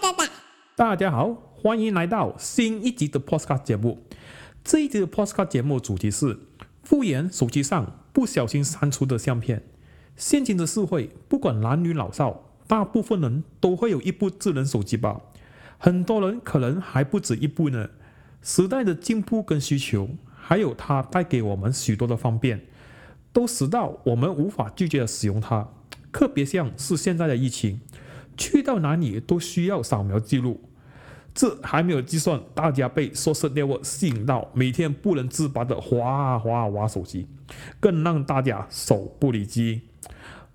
[0.00, 0.24] 哒哒。
[0.74, 4.02] 大家好，欢迎来到新一集的 Podcast 节目。
[4.62, 6.38] 这一集的 Podcast 节目主题是
[6.82, 9.62] 复原手机上不小心删除的相片。
[10.16, 15.20] 现今的社会，不管男女老少，大部分人都会有一部智能手机吧。
[15.78, 17.88] 很多人可能还不止一部呢。
[18.42, 22.66] 时代的进步跟需求，还有它带给我们许多的方便，
[23.32, 25.68] 都使到我们无法拒绝的使用它。
[26.12, 27.80] 特别像是现在的疫情。
[28.36, 30.60] 去到哪里都需要扫描记录，
[31.34, 37.26] 这还没有计算大家被 social network 吸引到每天不能自拔的滑啊滑啊滑手机，
[37.80, 39.82] 更让大家手不离机。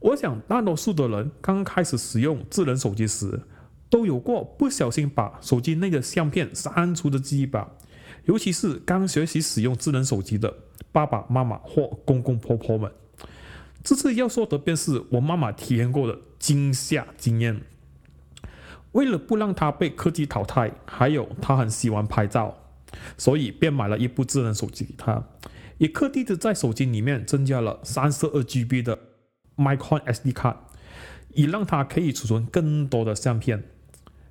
[0.00, 3.42] 我想大多数的人刚开始使用智能手机时，
[3.90, 7.72] 都有过不小心把手机内的相片删除的记忆吧。
[8.26, 10.54] 尤其是刚学习使用智能手机的
[10.92, 12.92] 爸爸妈妈或公公婆婆们。
[13.82, 17.62] 这次要说的便是我妈妈体验过的惊吓经验。
[18.92, 22.56] 为了不让她被科技淘汰，还有她很喜欢拍照，
[23.16, 25.24] 所以便买了一部智能手机给她，
[25.76, 28.98] 也特地的在手机里面增加了三十二 GB 的
[29.56, 30.66] Micro SD 卡，
[31.34, 33.64] 以让她可以储存更多的相片。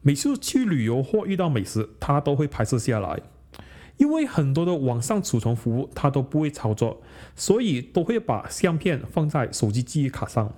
[0.00, 3.20] 每次去旅游或遇到美食，她都会拍摄下来。
[3.98, 7.02] 因为很多的网上储存服务他都不会操作，
[7.36, 10.52] 所以都会把相片放在手机记忆卡上。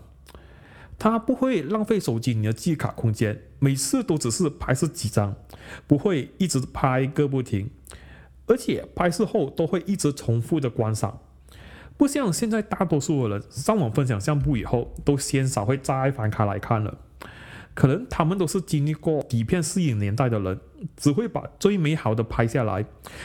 [0.99, 5.35] 他不会浪费手机你的记忆卡空间，每次都只是拍摄几张，
[5.87, 7.71] 不会一直拍个不停。
[8.47, 11.21] 而且拍摄后都会一直重复的观赏，
[11.97, 16.99] 不像现在大多数的人上网分享相簿以后，都鲜少会再翻开来看了。
[17.75, 20.61] 可能他们都是经历过底片摄影年代的人，
[20.97, 22.85] 只会把最美好的拍下来，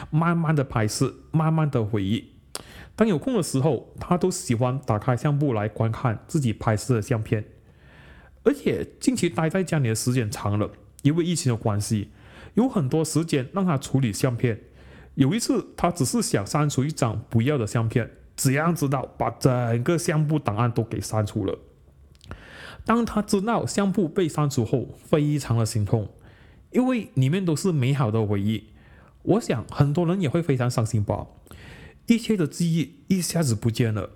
[0.09, 2.31] 慢慢的拍摄，慢慢的回忆。
[2.95, 7.43] 当有空的时候，他都喜欢打开相簿来观看自己拍摄的相片。
[8.43, 10.69] 而且近期待在家里的时间长了，
[11.01, 12.11] 因为疫情的关系，
[12.53, 14.61] 有很多时间让他处理相片。
[15.15, 21.57] 有一次，他只是想删除一张不要的相片，怎样知道把整个相簿档案都给删除了。
[22.85, 26.07] 当他知道相簿被删除后，非常的心痛，
[26.71, 28.65] 因为里面都是美好的回忆。
[29.23, 31.25] 我想很多人也会非常伤心吧。
[32.05, 34.11] 一切的记忆一下子不见了，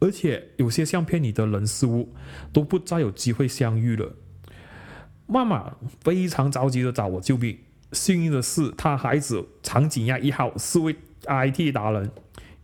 [0.00, 2.14] 而且有些相片里的人事物
[2.50, 4.14] 都不再有机会相遇了。
[5.26, 7.58] 妈妈非常着急的找我救命。
[7.92, 10.96] 幸运的是，他孩子长颈鸭一号是位
[11.26, 12.10] IT 达人。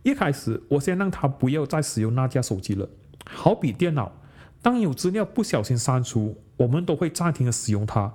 [0.01, 2.89] 一开始，我先让他不要再使用那架手机了，
[3.25, 4.11] 好比电脑。
[4.61, 8.13] 当有资料不小心删除，我们都会暂停的使用它，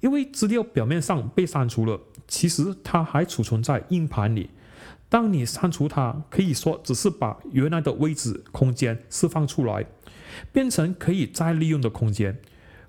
[0.00, 4.50] 因为资料表面上被删除了，其实它还储存在硬盘里。
[5.10, 9.86] 当你删除它，可以说只是把原来的位置空间释放出来，
[10.52, 12.40] 变成可以再利用的空间。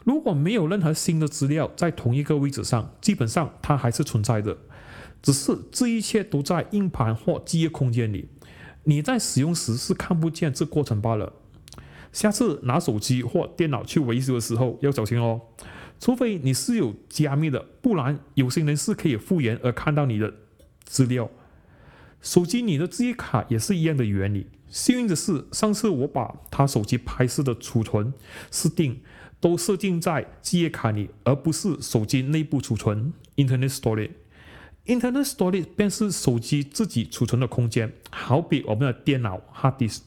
[0.03, 4.57] 如果没有任何新的资料在同一个位置上，基本上它还是存在的，
[5.22, 8.29] 只是这一切都在硬盘或记忆空间里，
[8.85, 11.34] 你在使用时是看不见这过程罢了。
[12.15, 15.41] 下次拿手机或电脑去维修的时候要小心哦，
[15.99, 20.33] 除非你是有加密的，不然有些人是可以复原而看到你的
[20.85, 21.29] 资料。
[22.21, 24.47] 手机里的记忆卡也是一样的原理。
[24.69, 28.13] 幸运的是，上次我把他手机拍摄的储存
[28.49, 29.01] 设定
[29.41, 34.11] 都设定在记忆卡里，而不是手机内部储存 （Internet Storage）。
[34.85, 40.01] Internet Storage 便是手机自己储存的空间，好比我们的电脑 （Hard Disk）。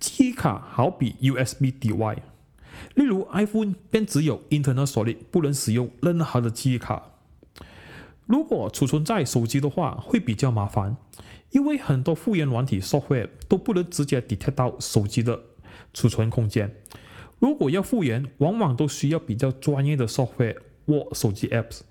[0.00, 2.16] 记忆卡好比 USB DY，
[2.96, 7.12] 例如 iPhone 便只有 internal storage，不能使用任何的记忆卡。
[8.26, 10.96] 如果储存在手机的话，会比较麻烦，
[11.52, 15.40] 因为很多复原软体 software 都不能直接 detect 到手机的
[15.94, 16.74] 储存空间。
[17.38, 20.56] 如果要复原，往往都需要比较专业的 software
[20.86, 21.82] 或手机 apps。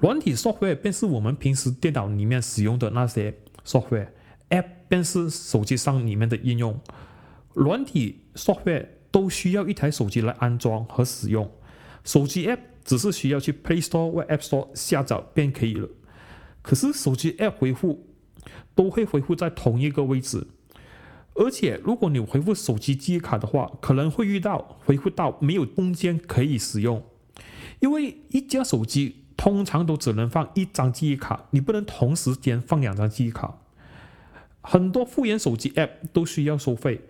[0.00, 3.34] 软体 software 便是我们平时电脑里面使用的那些
[3.64, 4.08] software。
[4.50, 6.78] App 便是手机上里面的应用，
[7.54, 11.50] 软体 software 都需要一台手机来安装和使用。
[12.04, 15.88] 手机 App 只是需要去 Play Store 或 App Store 下载便可以了。
[16.60, 18.06] 可是手机 App 回复
[18.74, 20.46] 都会回复在同一个位置，
[21.34, 27.02] 而且如果你回复手机记忆卡的话，可能会遇到回复到没有空间可以使用，
[27.80, 33.58] 因为一家手机通常都只能放一张记忆卡，你不能同时间放两张记忆卡。
[34.60, 37.02] 很多复原手机 App 都需要收费，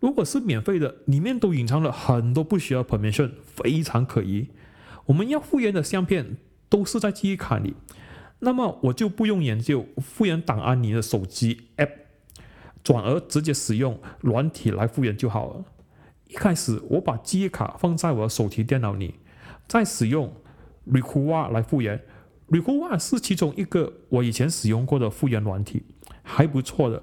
[0.00, 4.48] 如果是免费的，里面都隐藏了很多不需要 permission，非常可疑。
[5.06, 6.36] 我们要复原的相片
[6.68, 7.74] 都是在记忆卡里，
[8.40, 11.92] 那么我就不用研究复原档案里的手机 App，
[12.84, 15.64] 转而直接使用软体来复原就好了。
[16.28, 19.14] 一开始我把记忆卡放在我的手提电脑里，
[19.66, 20.34] 再使用
[20.84, 21.96] r e c o a 来复原。
[22.48, 25.82] r e c o a 是其中一个我以前使用过的复原软体，
[26.22, 27.02] 还不错的，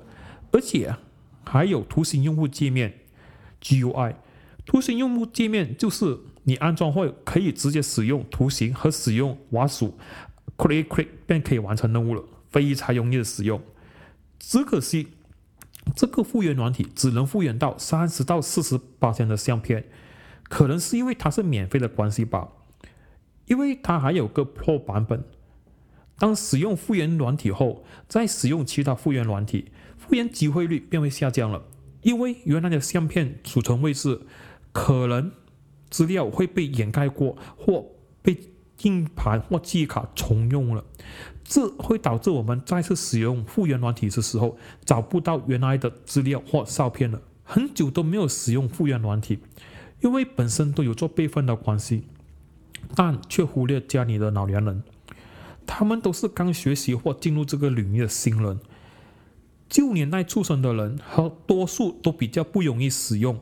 [0.51, 0.95] 而且
[1.43, 2.93] 还有图形用户界面
[3.61, 4.15] GUI。
[4.65, 9.97] 图形用户界面就是你安装后可以直接使用图形和使用瓦数
[10.55, 13.59] ，click click 便可以完成任务了，非常容易的使用。
[14.37, 15.07] 只可惜
[15.95, 19.85] 这个复原软体只能复原到三十到四十八千的相片，
[20.43, 22.49] 可能是因为它是免费的关系吧。
[23.50, 25.25] 因为它还有个 Pro 版本，
[26.18, 31.66] 当使用复原软体后，再使用其他复原软体，复原机会率便会下降了。
[32.04, 34.22] 因为原来的相片储存位置。
[34.72, 35.31] 可能
[35.90, 37.88] 资料会被掩盖过，或
[38.22, 38.38] 被
[38.84, 40.86] 硬盘或记忆卡重用了，
[41.44, 47.19] 这会导致我们再次使用复原软体的时候找不到原来的资料或照片了。
[47.44, 49.40] 很久都没有使用复原软体，
[50.01, 52.04] 因为本身都有做备份的关系，
[52.95, 54.83] 但却忽略家里的老年人，
[55.65, 58.59] 他们都是刚学习或进入这个领域的新人，
[59.69, 63.39] 旧年代出生的人和多数都比较不容易使用。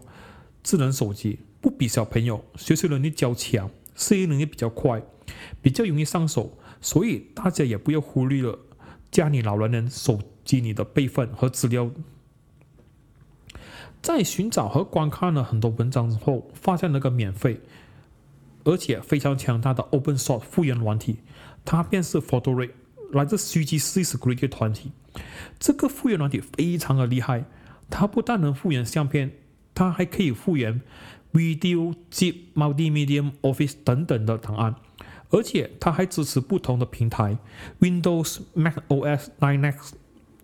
[0.64, 5.02] 智能手机不比小朋友学习能力较强，适应能力比较快，
[5.62, 8.60] 比较容易上手，所以大家也不要忽略了
[9.10, 11.90] 家里老人人手机里的备份和资料。
[14.02, 17.62] 在寻找和观看了很多文章之后，发现了个免费
[18.68, 21.20] 而且非常强大的 Open Source 复原软体，
[21.64, 22.72] 它便是 Photoray，
[23.14, 24.92] 来自 CG Security 团体。
[25.58, 27.46] 这个复原软体非常的厉害，
[27.90, 29.32] 它不但能复原相片。
[29.74, 30.82] 它还可以复原
[31.32, 34.76] Video、Zip、Multimedia、Office 等等的档案，
[35.30, 37.38] 而且它还支持不同的平台
[37.80, 39.92] ，Windows、Mac OS、Linux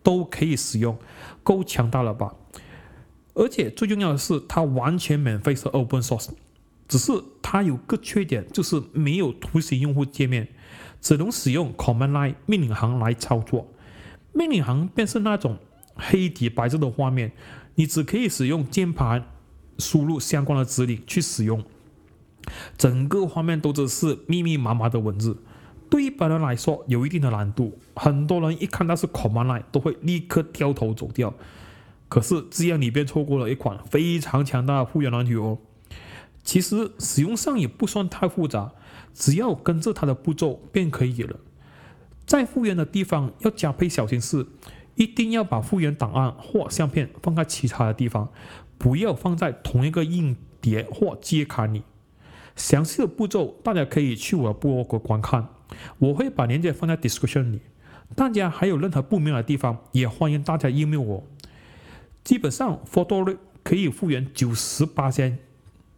[0.02, 0.98] 都可以使用，
[1.44, 2.36] 够强大了吧？
[3.34, 6.30] 而且最重要的是，它完全免费，是 Open Source。
[6.94, 7.12] 只是
[7.42, 10.48] 它有个缺点，就是没有图形用户界面，
[11.02, 13.68] 只能使用 Command Line 命令行来操作。
[14.32, 15.58] 命令行便是那种
[15.96, 17.32] 黑底白字的画面。
[17.74, 19.26] 你只可以使用键盘
[19.80, 21.64] 输入相关的指令去使用，
[22.78, 25.42] 整个画面都只是密密麻麻的文字，
[25.90, 27.80] 对一般人来说有一定的难度。
[27.96, 31.34] 很多人一看到是 Command Line 都会立刻掉头走掉。
[32.08, 35.58] 可是这样你便错过了一款非常强大的复原软体哦。
[36.44, 38.74] 其实使用上也不算太复杂，
[39.14, 41.40] 只要跟着它的步骤便可以了。
[42.26, 44.48] 在复原的地方要加倍小心是。
[44.96, 48.30] 一定要把复原档案或相片放在其他的地方，
[48.78, 51.82] 不要放在同一个硬碟或记忆卡里。
[52.56, 55.48] 详细的步骤大家可以去我的博客观看，
[55.98, 57.60] 我会把链接放在 description 里。
[58.16, 61.24] 大家还有任何不明白的地方，也欢迎大家 email 我。
[62.24, 65.40] 基本上 p h o t o 可以复原九十八千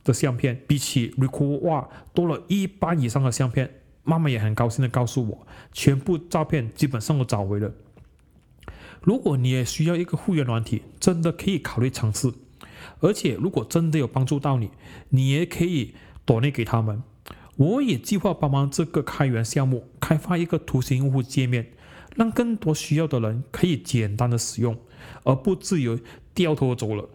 [0.05, 3.81] 的相片，比起 r e c o r 哇多了一半以上的相片。
[4.07, 7.73] 妈妈也很高兴的告诉我，全部照片基本上都找回了。
[9.01, 12.31] 如果你也需要一个复原软体，真的可以考虑尝试。
[12.99, 14.69] 而且，如果真的有帮助到你，
[15.09, 17.01] 你也可以多内给他们。
[17.57, 21.71] 我也计划帮忙这个开源项目，开发一个图形用户界面，
[22.15, 24.77] 让更多需要的人可以简单的使用，
[25.23, 25.99] 而不至于
[26.35, 27.09] 掉头走了。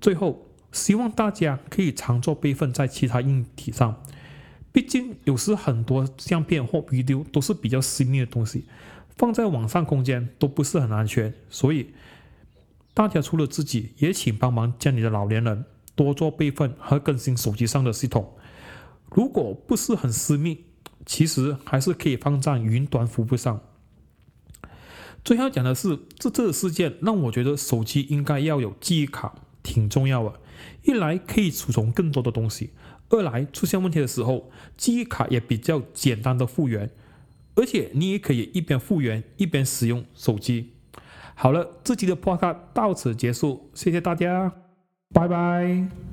[0.00, 4.02] 最后，希望大家可以常做备份在其他硬体上，
[4.72, 8.64] 毕竟有时很多相片或 video 都是比较私密的东西。
[9.14, 11.92] 放在网上空间都不是很安全，所以
[12.94, 18.34] 大家除了自己，也请帮忙家里的老年人多做备份和更新手机上的系统。
[19.10, 20.64] 如果不是很私密，
[21.04, 23.60] 其实还是可以放在云端服务上。
[25.22, 30.40] 最后讲的是，这这事件让我觉得手机应该要有记忆卡，挺重要的。
[30.82, 32.70] 一来可以储存更多的东西，
[33.10, 36.90] 二来出现问题的时候，记忆卡也比较简单的复原。
[37.54, 40.70] 而且你也可以一边复原一边使用手机。
[41.34, 44.52] 好了，这期的 podcast 到此结束，谢谢大家，
[45.12, 46.11] 拜拜。